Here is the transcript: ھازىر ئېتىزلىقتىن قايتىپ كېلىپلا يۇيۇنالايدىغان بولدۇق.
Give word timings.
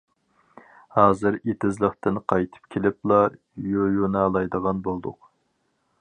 ھازىر 0.99 1.37
ئېتىزلىقتىن 1.51 2.17
قايتىپ 2.33 2.73
كېلىپلا 2.77 3.19
يۇيۇنالايدىغان 3.75 4.85
بولدۇق. 4.89 5.21